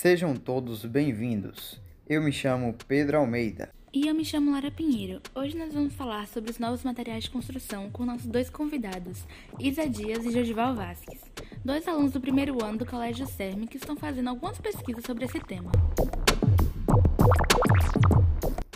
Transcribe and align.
Sejam 0.00 0.36
todos 0.36 0.84
bem-vindos. 0.84 1.80
Eu 2.08 2.22
me 2.22 2.30
chamo 2.30 2.72
Pedro 2.86 3.18
Almeida. 3.18 3.68
E 3.92 4.06
eu 4.06 4.14
me 4.14 4.24
chamo 4.24 4.52
Lara 4.52 4.70
Pinheiro. 4.70 5.20
Hoje 5.34 5.58
nós 5.58 5.74
vamos 5.74 5.92
falar 5.92 6.28
sobre 6.28 6.52
os 6.52 6.58
novos 6.60 6.84
materiais 6.84 7.24
de 7.24 7.30
construção 7.30 7.90
com 7.90 8.04
nossos 8.04 8.28
dois 8.28 8.48
convidados, 8.48 9.26
Isa 9.58 9.88
Dias 9.88 10.24
e 10.24 10.30
Jordival 10.30 10.76
Vasques, 10.76 11.20
dois 11.64 11.88
alunos 11.88 12.12
do 12.12 12.20
primeiro 12.20 12.64
ano 12.64 12.78
do 12.78 12.86
Colégio 12.86 13.26
CERM 13.26 13.66
que 13.66 13.76
estão 13.76 13.96
fazendo 13.96 14.28
algumas 14.28 14.56
pesquisas 14.60 15.02
sobre 15.04 15.24
esse 15.24 15.40
tema. 15.40 15.72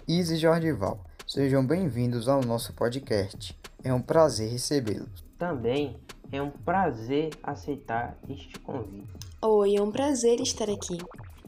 Isa 0.09 0.35
e 0.35 0.39
Jordival, 0.39 1.05
sejam 1.25 1.65
bem-vindos 1.65 2.27
ao 2.27 2.41
nosso 2.41 2.73
podcast. 2.73 3.57
É 3.85 3.95
um 3.95 4.03
prazer 4.03 4.51
recebê-los. 4.51 5.25
Também 5.39 6.01
é 6.33 6.43
um 6.43 6.51
prazer 6.51 7.31
aceitar 7.45 8.19
este 8.29 8.59
convite. 8.59 9.32
Oi, 9.45 9.75
é 9.75 9.83
um 9.83 9.91
prazer 9.91 10.41
estar 10.41 10.71
aqui. 10.71 10.97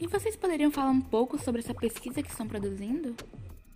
E 0.01 0.09
vocês 0.09 0.35
poderiam 0.35 0.69
falar 0.69 0.91
um 0.91 1.01
pouco 1.01 1.39
sobre 1.39 1.61
essa 1.61 1.73
pesquisa 1.73 2.25
que 2.25 2.29
estão 2.29 2.45
produzindo? 2.45 3.15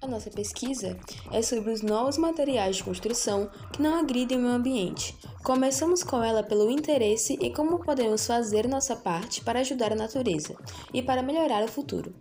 A 0.02 0.08
nossa 0.08 0.28
pesquisa 0.28 0.98
é 1.30 1.41
sobre 1.41 1.70
os 1.70 1.82
novos 1.82 2.18
materiais 2.18 2.78
de 2.78 2.82
construção 2.82 3.48
que 3.72 3.80
não 3.80 3.94
agridem 3.94 4.36
o 4.36 4.41
meio 4.41 4.54
ambiente. 4.54 5.16
Começamos 5.44 6.02
com 6.02 6.20
ela 6.20 6.42
pelo 6.42 6.68
interesse 6.68 7.38
e 7.41 7.52
como 7.52 7.78
podemos 7.78 8.27
fazer 8.27 8.66
nossa 8.66 8.96
parte 8.96 9.41
para 9.41 9.60
ajudar 9.60 9.92
a 9.92 9.96
natureza 9.96 10.56
e 10.92 11.00
para 11.00 11.22
melhorar 11.22 11.62
o 11.62 11.69
futuro. 11.69 12.12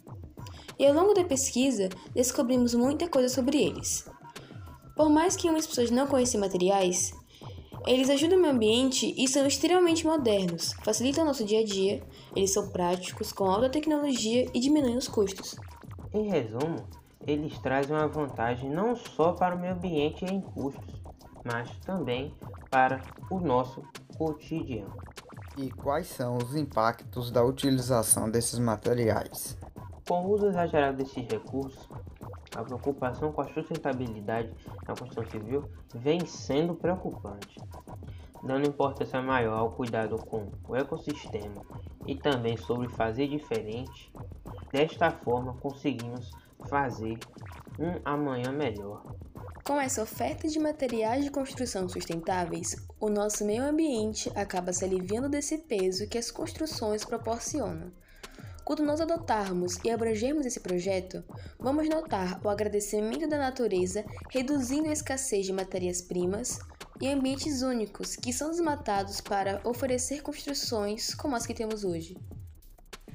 E 0.77 0.85
ao 0.85 0.93
longo 0.93 1.15
da 1.15 1.23
pesquisa, 1.23 1.89
descobrimos 2.13 2.75
muita 2.75 3.09
coisa 3.09 3.27
sobre 3.27 3.57
eles. 3.57 4.07
Por 4.95 5.09
mais 5.09 5.35
que 5.35 5.49
umas 5.49 5.65
pessoas 5.65 5.89
não 5.89 6.05
conheçam 6.05 6.39
materiais, 6.39 7.11
eles 7.87 8.09
ajudam 8.09 8.37
o 8.37 8.41
meio 8.41 8.53
ambiente 8.53 9.13
e 9.17 9.27
são 9.27 9.47
extremamente 9.47 10.05
modernos, 10.05 10.73
facilitam 10.83 11.23
o 11.23 11.27
nosso 11.27 11.45
dia 11.45 11.61
a 11.61 11.65
dia, 11.65 12.03
eles 12.35 12.51
são 12.51 12.69
práticos, 12.69 13.31
com 13.31 13.45
alta 13.45 13.69
tecnologia 13.69 14.45
e 14.53 14.59
diminuem 14.59 14.97
os 14.97 15.07
custos. 15.07 15.55
Em 16.13 16.29
resumo, 16.29 16.85
eles 17.25 17.57
trazem 17.59 17.95
uma 17.95 18.07
vantagem 18.07 18.69
não 18.69 18.95
só 18.95 19.33
para 19.33 19.55
o 19.55 19.59
meio 19.59 19.73
ambiente 19.73 20.25
em 20.25 20.41
custos, 20.41 21.01
mas 21.43 21.69
também 21.85 22.33
para 22.69 23.01
o 23.29 23.39
nosso 23.39 23.81
cotidiano. 24.17 24.95
E 25.57 25.71
quais 25.71 26.07
são 26.07 26.37
os 26.37 26.55
impactos 26.55 27.31
da 27.31 27.43
utilização 27.43 28.29
desses 28.29 28.59
materiais? 28.59 29.57
Com 30.07 30.25
o 30.25 30.31
uso 30.31 30.47
exagerado 30.47 30.97
desses 30.97 31.27
recursos, 31.27 31.89
a 32.55 32.63
preocupação 32.63 33.31
com 33.31 33.41
a 33.41 33.47
sustentabilidade 33.53 34.51
na 34.87 34.95
construção 34.95 35.29
civil 35.29 35.65
vem 35.93 36.25
sendo 36.25 36.73
preocupante, 36.75 37.59
dando 38.47 38.67
importância 38.67 39.21
maior 39.21 39.59
ao 39.59 39.71
cuidado 39.71 40.15
com 40.15 40.49
o 40.67 40.75
ecossistema 40.75 41.61
e 42.07 42.15
também 42.15 42.55
sobre 42.55 42.87
fazer 42.89 43.27
diferente. 43.27 44.11
Desta 44.71 45.11
forma, 45.11 45.53
conseguimos 45.55 46.31
fazer 46.69 47.19
um 47.77 47.99
amanhã 48.05 48.51
melhor. 48.51 49.03
Com 49.63 49.79
essa 49.79 50.01
oferta 50.01 50.47
de 50.47 50.59
materiais 50.59 51.25
de 51.25 51.29
construção 51.29 51.89
sustentáveis, 51.89 52.87
o 53.01 53.09
nosso 53.09 53.43
meio 53.43 53.63
ambiente 53.63 54.31
acaba 54.33 54.71
se 54.71 54.85
aliviando 54.85 55.27
desse 55.27 55.57
peso 55.57 56.07
que 56.07 56.17
as 56.17 56.31
construções 56.31 57.03
proporcionam. 57.03 57.91
Quando 58.63 58.83
nós 58.83 59.01
adotarmos 59.01 59.77
e 59.83 59.89
abrangermos 59.89 60.45
esse 60.45 60.59
projeto, 60.59 61.23
vamos 61.59 61.87
notar 61.89 62.39
o 62.43 62.49
agradecimento 62.49 63.27
da 63.27 63.37
natureza, 63.37 64.05
reduzindo 64.29 64.89
a 64.89 64.93
escassez 64.93 65.45
de 65.45 65.53
matérias-primas 65.53 66.59
e 67.01 67.07
ambientes 67.07 67.61
únicos 67.61 68.15
que 68.15 68.33
são 68.33 68.49
desmatados 68.49 69.21
para 69.21 69.61
oferecer 69.63 70.21
construções 70.21 71.13
como 71.13 71.35
as 71.35 71.45
que 71.45 71.53
temos 71.53 71.83
hoje. 71.83 72.17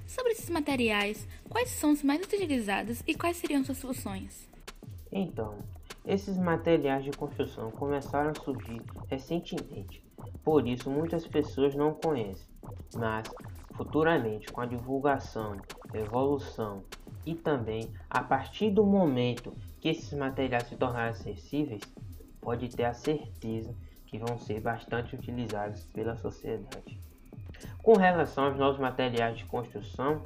Sobre 0.06 0.32
esses 0.32 0.50
materiais, 0.50 1.26
quais 1.48 1.70
são 1.70 1.92
os 1.92 2.02
mais 2.02 2.22
utilizados 2.22 3.02
e 3.06 3.14
quais 3.14 3.36
seriam 3.36 3.64
suas 3.64 3.78
soluções? 3.78 4.48
Então, 5.10 5.58
esses 6.04 6.36
materiais 6.36 7.04
de 7.04 7.10
construção 7.12 7.70
começaram 7.70 8.30
a 8.30 8.42
surgir 8.42 8.82
recentemente, 9.08 10.04
por 10.44 10.66
isso 10.66 10.90
muitas 10.90 11.26
pessoas 11.26 11.74
não 11.74 11.94
conhecem, 11.94 12.48
mas 12.96 13.28
futuramente 13.74 14.52
com 14.52 14.60
a 14.60 14.66
divulgação, 14.66 15.56
evolução 15.94 16.82
e 17.24 17.34
também 17.34 17.90
a 18.10 18.22
partir 18.22 18.70
do 18.70 18.84
momento 18.84 19.52
que 19.80 19.88
esses 19.88 20.12
materiais 20.12 20.64
se 20.64 20.76
tornarem 20.76 21.10
acessíveis, 21.10 21.82
pode 22.42 22.68
ter 22.68 22.84
a 22.84 22.92
certeza 22.92 23.74
que 24.06 24.18
vão 24.18 24.38
ser 24.38 24.60
bastante 24.60 25.14
utilizados 25.14 25.86
pela 25.86 26.16
sociedade. 26.16 27.00
Com 27.82 27.94
relação 27.94 28.44
aos 28.44 28.56
novos 28.58 28.78
materiais 28.78 29.38
de 29.38 29.44
construção, 29.46 30.22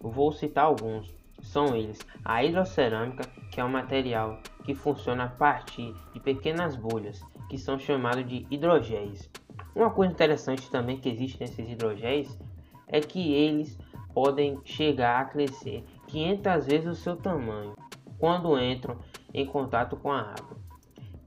vou 0.00 0.32
citar 0.32 0.64
alguns. 0.64 1.14
São 1.42 1.76
eles 1.76 1.98
a 2.24 2.42
hidrocerâmica, 2.42 3.28
que 3.50 3.60
é 3.60 3.64
um 3.64 3.68
material 3.68 4.40
que 4.64 4.74
funciona 4.74 5.24
a 5.24 5.28
partir 5.28 5.94
de 6.12 6.20
pequenas 6.20 6.74
bolhas, 6.76 7.20
que 7.48 7.58
são 7.58 7.78
chamados 7.78 8.26
de 8.26 8.46
hidrogéis. 8.50 9.30
Uma 9.74 9.90
coisa 9.90 10.12
interessante 10.12 10.70
também 10.70 10.98
que 10.98 11.08
existe 11.08 11.40
nesses 11.40 11.68
hidrogéis 11.68 12.38
é 12.86 13.00
que 13.00 13.32
eles 13.32 13.78
podem 14.12 14.58
chegar 14.64 15.20
a 15.20 15.24
crescer 15.26 15.84
500 16.08 16.66
vezes 16.66 16.88
o 16.88 16.94
seu 16.94 17.16
tamanho 17.16 17.74
quando 18.18 18.58
entram 18.58 18.98
em 19.32 19.46
contato 19.46 19.96
com 19.96 20.10
a 20.10 20.20
água. 20.20 20.57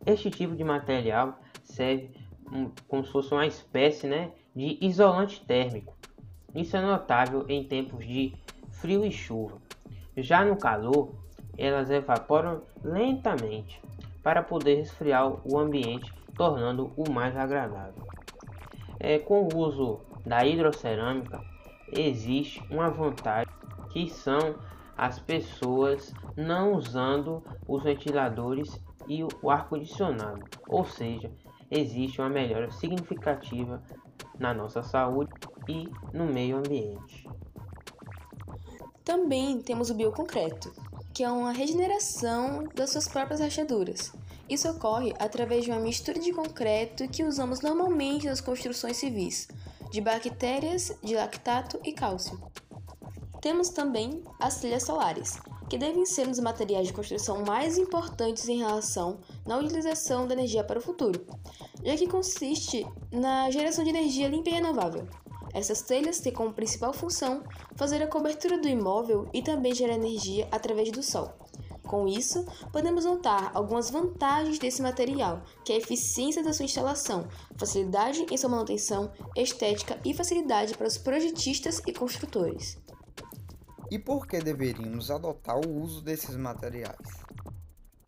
Este 0.06 0.32
tipo 0.32 0.56
de 0.56 0.64
material 0.64 1.40
serve 1.64 2.12
como 2.88 3.06
se 3.06 3.12
fosse 3.12 3.34
uma 3.34 3.46
espécie 3.46 4.08
né, 4.08 4.32
de 4.56 4.78
isolante 4.82 5.46
térmico. 5.46 5.96
Isso 6.54 6.76
é 6.76 6.82
notável 6.82 7.46
em 7.48 7.64
tempos 7.64 8.06
de 8.06 8.34
frio 8.72 9.06
e 9.06 9.12
chuva. 9.12 9.58
Já 10.18 10.44
no 10.44 10.58
calor, 10.58 11.14
elas 11.58 11.90
evaporam 11.90 12.62
lentamente 12.84 13.82
para 14.24 14.44
poder 14.44 14.76
resfriar 14.76 15.32
o 15.46 15.58
ambiente, 15.58 16.12
tornando 16.36 16.92
o 16.98 17.10
mais 17.10 17.36
agradável. 17.38 18.04
É, 19.00 19.18
com 19.20 19.48
o 19.48 19.58
uso 19.58 20.02
da 20.26 20.46
hidrocerâmica, 20.46 21.42
existe 21.92 22.62
uma 22.70 22.90
vantagem 22.90 23.52
que 23.92 24.10
são 24.10 24.56
as 24.98 25.20
pessoas 25.20 26.14
não 26.36 26.74
usando 26.74 27.44
os 27.68 27.84
ventiladores 27.84 28.80
e 29.12 29.26
o 29.26 29.50
ar 29.50 29.68
condicionado, 29.68 30.42
ou 30.70 30.86
seja, 30.86 31.30
existe 31.70 32.22
uma 32.22 32.30
melhora 32.30 32.72
significativa 32.72 33.84
na 34.40 34.54
nossa 34.54 34.82
saúde 34.82 35.34
e 35.68 35.90
no 36.14 36.26
meio 36.28 36.56
ambiente. 36.56 37.28
Também 39.04 39.62
temos 39.62 39.90
o 39.90 39.96
bioconcreto, 39.96 40.72
que 41.14 41.26
é 41.26 41.30
uma 41.30 41.52
regeneração 41.52 42.64
das 42.74 42.92
suas 42.92 43.06
próprias 43.06 43.42
rachaduras. 43.42 44.14
Isso 44.48 44.70
ocorre 44.70 45.14
através 45.20 45.66
de 45.66 45.72
uma 45.72 45.82
mistura 45.82 46.18
de 46.18 46.32
concreto 46.32 47.06
que 47.10 47.26
usamos 47.26 47.60
normalmente 47.60 48.28
nas 48.28 48.40
construções 48.40 48.96
civis, 48.96 49.50
de 49.92 50.00
bactérias 50.00 50.98
de 51.04 51.16
lactato 51.16 51.78
e 51.84 51.92
cálcio. 51.92 52.42
Temos 53.42 53.70
também 53.70 54.24
as 54.40 54.62
telhas 54.62 54.84
solares, 54.84 55.38
que 55.72 55.78
devem 55.78 56.06
ser 56.06 56.28
um 56.28 56.32
dos 56.32 56.42
materiais 56.42 56.88
de 56.88 56.92
construção 56.92 57.46
mais 57.46 57.78
importantes 57.78 58.50
em 58.50 58.58
relação 58.58 59.22
na 59.46 59.58
utilização 59.58 60.28
da 60.28 60.34
energia 60.34 60.66
para 60.66 60.80
o 60.80 60.82
futuro, 60.82 61.26
já 61.82 61.96
que 61.96 62.10
consiste 62.10 62.86
na 63.10 63.50
geração 63.50 63.82
de 63.82 63.90
energia 63.90 64.28
limpa 64.28 64.50
e 64.50 64.52
renovável. 64.52 65.08
Essas 65.54 65.82
telhas 65.82 66.20
têm 66.20 66.34
como 66.34 66.52
principal 66.52 66.92
função 66.92 67.42
fazer 67.78 68.04
a 68.04 68.08
cobertura 68.08 68.58
do 68.58 68.68
imóvel 68.68 69.30
e 69.34 69.42
também 69.42 69.74
gerar 69.74 69.94
energia 69.94 70.46
através 70.52 70.92
do 70.92 71.02
sol. 71.02 71.32
Com 71.88 72.06
isso, 72.06 72.46
podemos 72.74 73.06
notar 73.06 73.52
algumas 73.54 73.90
vantagens 73.90 74.60
desse 74.60 74.82
material, 74.82 75.42
que 75.64 75.72
é 75.72 75.76
a 75.76 75.80
eficiência 75.80 76.44
da 76.44 76.52
sua 76.52 76.66
instalação, 76.66 77.30
facilidade 77.56 78.26
em 78.30 78.36
sua 78.36 78.50
manutenção, 78.50 79.10
estética 79.38 79.98
e 80.04 80.14
facilidade 80.14 80.74
para 80.74 80.88
os 80.88 80.98
projetistas 80.98 81.82
e 81.88 81.94
construtores. 81.94 82.78
E 83.92 84.00
por 84.00 84.26
que 84.26 84.40
deveríamos 84.40 85.12
adotar 85.12 85.58
o 85.58 85.70
uso 85.70 86.02
desses 86.02 86.38
materiais? 86.38 86.96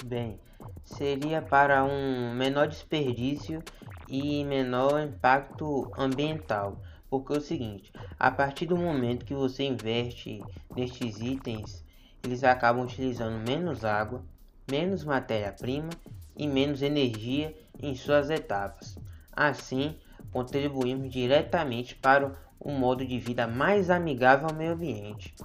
Bem, 0.06 0.39
seria 0.85 1.41
para 1.41 1.83
um 1.83 2.33
menor 2.33 2.69
desperdício 2.69 3.62
e 4.07 4.45
menor 4.45 5.01
impacto 5.01 5.91
ambiental. 5.97 6.81
Porque 7.09 7.33
é 7.33 7.38
o 7.38 7.41
seguinte, 7.41 7.91
a 8.18 8.31
partir 8.31 8.65
do 8.65 8.77
momento 8.77 9.25
que 9.25 9.33
você 9.33 9.65
investe 9.65 10.41
nestes 10.74 11.19
itens, 11.19 11.83
eles 12.24 12.45
acabam 12.45 12.86
utilizando 12.86 13.45
menos 13.45 13.83
água, 13.83 14.24
menos 14.71 15.03
matéria-prima 15.03 15.89
e 16.38 16.47
menos 16.47 16.81
energia 16.81 17.53
em 17.77 17.94
suas 17.94 18.29
etapas. 18.29 18.97
Assim, 19.33 20.00
contribuímos 20.31 21.12
diretamente 21.12 21.94
para 21.94 22.41
um 22.63 22.71
modo 22.71 23.06
de 23.06 23.19
vida 23.19 23.45
mais 23.45 23.89
amigável 23.89 24.47
ao 24.47 24.56
meio 24.56 24.71
ambiente 24.71 25.36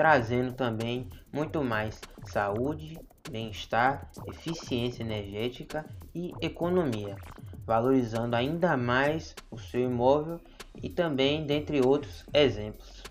trazendo 0.00 0.54
também 0.54 1.10
muito 1.30 1.62
mais 1.62 2.00
saúde, 2.24 2.98
bem-estar, 3.30 4.10
eficiência 4.28 5.02
energética 5.02 5.84
e 6.14 6.32
economia, 6.40 7.16
valorizando 7.66 8.34
ainda 8.34 8.78
mais 8.78 9.34
o 9.50 9.58
seu 9.58 9.82
imóvel 9.82 10.40
e 10.82 10.88
também 10.88 11.44
dentre 11.44 11.86
outros 11.86 12.24
exemplos. 12.32 13.02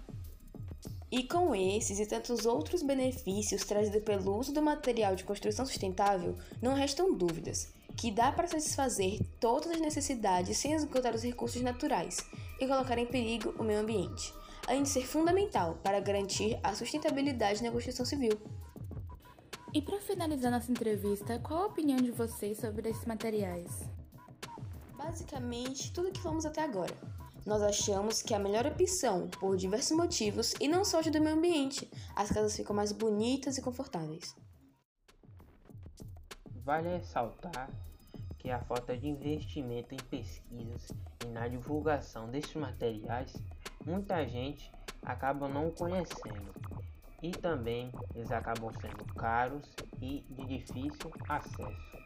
E 1.12 1.26
com 1.26 1.54
esses 1.54 2.00
e 2.00 2.08
tantos 2.08 2.48
outros 2.48 2.82
benefícios 2.82 3.64
trazidos 3.66 4.02
pelo 4.02 4.36
uso 4.36 4.52
do 4.52 4.60
material 4.60 5.16
de 5.16 5.24
construção 5.24 5.68
sustentável, 5.68 6.38
não 6.60 6.74
restam 6.74 7.16
dúvidas 7.16 7.72
que 7.96 8.10
dá 8.10 8.32
para 8.32 8.48
satisfazer 8.48 9.20
todas 9.40 9.70
as 9.70 9.80
necessidades 9.80 10.58
sem 10.58 10.74
esgotar 10.74 11.14
os 11.14 11.22
recursos 11.22 11.62
naturais 11.62 12.18
e 12.60 12.66
colocar 12.66 12.98
em 12.98 13.06
perigo 13.06 13.54
o 13.60 13.64
meio 13.64 13.82
ambiente, 13.82 14.34
além 14.70 14.84
de 14.84 14.90
ser 14.90 15.04
fundamental 15.04 15.80
para 15.84 16.00
garantir 16.00 16.60
a 16.62 16.76
sustentabilidade 16.76 17.64
na 17.64 17.72
construção 17.72 18.06
civil. 18.06 18.40
E 19.74 19.82
para 19.82 20.00
finalizar 20.00 20.52
nossa 20.52 20.72
entrevista, 20.72 21.40
qual 21.40 21.64
a 21.64 21.66
opinião 21.66 21.98
de 21.98 22.12
vocês 22.12 22.60
sobre 22.60 22.88
esses 22.88 23.04
materiais? 23.06 23.90
Basicamente, 24.96 25.92
tudo 25.92 26.10
o 26.10 26.12
que 26.12 26.22
falamos 26.22 26.46
até 26.46 26.62
agora. 26.62 26.94
Nós 27.48 27.64
achamos 27.64 28.22
que 28.22 28.32
é 28.32 28.38
a 28.38 28.40
melhor 28.40 28.68
opção, 28.68 29.28
por 29.40 29.58
diversos 29.58 29.98
motivos, 29.98 30.54
e 30.60 30.68
não 30.68 30.86
só 30.86 31.00
ajuda 31.00 31.20
o 31.20 31.24
meio 31.24 31.36
ambiente. 31.36 31.90
As 32.16 32.30
casas 32.30 32.56
ficam 32.56 32.76
mais 32.76 32.92
bonitas 32.92 33.58
e 33.58 33.62
confortáveis. 33.64 34.36
Vale 36.64 36.90
ressaltar 36.90 37.72
que 38.38 38.52
a 38.52 38.60
falta 38.60 38.96
de 38.96 39.08
investimento 39.08 39.96
em 39.96 39.98
pesquisas 39.98 40.92
e 41.26 41.28
na 41.28 41.48
divulgação 41.48 42.30
desses 42.30 42.54
materiais, 42.54 43.34
muita 43.86 44.26
gente 44.28 44.72
acaba 45.04 45.48
não 45.48 45.72
conhecendo 45.72 46.54
e 47.22 47.32
também 47.32 47.92
eles 48.16 48.32
acabam 48.32 48.72
sendo 48.80 49.06
caros 49.16 49.66
e 50.02 50.24
de 50.30 50.46
difícil 50.46 51.12
acesso. 51.28 52.00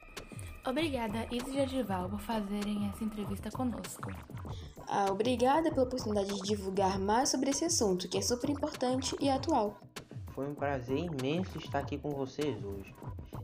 Obrigada, 0.66 1.28
Isa 1.30 1.50
e 1.50 1.56
Jadival, 1.56 2.10
por 2.10 2.22
fazerem 2.22 2.88
essa 2.88 3.04
entrevista 3.04 3.52
conosco. 3.52 4.10
Ah, 4.88 5.08
obrigada 5.12 5.70
pela 5.70 5.86
oportunidade 5.86 6.34
de 6.34 6.42
divulgar 6.42 6.98
mais 6.98 7.30
sobre 7.30 7.50
esse 7.50 7.66
assunto, 7.66 8.08
que 8.08 8.18
é 8.18 8.22
super 8.22 8.50
importante 8.50 9.16
e 9.20 9.30
atual. 9.30 9.78
Foi 10.34 10.48
um 10.48 10.56
prazer 10.56 10.98
imenso 10.98 11.58
estar 11.58 11.80
aqui 11.80 11.98
com 11.98 12.12
vocês 12.12 12.64
hoje. 12.64 12.96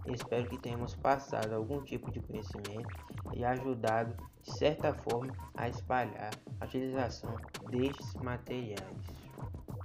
Espero 0.06 0.50
que 0.50 0.58
tenhamos 0.58 0.96
passado 0.96 1.54
algum 1.54 1.82
tipo 1.84 2.12
de 2.12 2.20
conhecimento 2.20 2.90
e 3.34 3.44
ajudado, 3.44 4.16
de 4.44 4.58
certa 4.58 4.94
forma, 4.94 5.34
a 5.56 5.70
espalhar 5.70 6.32
a 6.60 6.66
utilização 6.66 7.36
destes 7.70 8.14
materiais. 8.16 8.84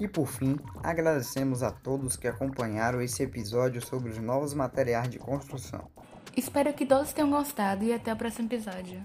E 0.01 0.09
por 0.09 0.27
fim, 0.27 0.59
agradecemos 0.83 1.63
a 1.63 1.71
todos 1.71 2.17
que 2.17 2.27
acompanharam 2.27 3.01
esse 3.01 3.23
episódio 3.23 3.81
sobre 3.81 4.11
os 4.11 4.19
novos 4.19 4.53
materiais 4.55 5.09
de 5.09 5.19
construção. 5.19 5.89
Espero 6.37 6.73
que 6.75 6.85
todos 6.85 7.13
tenham 7.13 7.31
gostado 7.31 7.85
e 7.85 7.93
até 7.93 8.13
o 8.13 8.17
próximo 8.17 8.49
episódio. 8.49 9.01